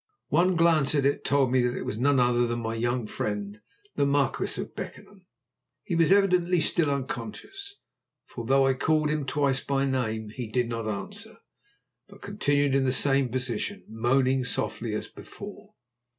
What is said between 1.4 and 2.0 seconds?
me that it was